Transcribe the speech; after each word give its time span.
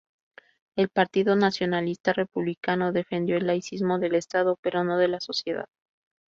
El 0.75 0.89
Partido 0.89 1.35
Nacionalista 1.35 2.11
Republicano 2.11 2.91
defendió 2.91 3.37
el 3.37 3.45
laicismo 3.45 3.99
del 3.99 4.15
Estado, 4.15 4.57
pero 4.63 4.83
no 4.83 4.97
de 4.97 5.07
la 5.07 5.19
sociedad. 5.19 5.67